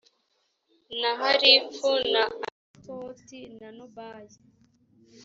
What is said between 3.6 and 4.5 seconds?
nobayi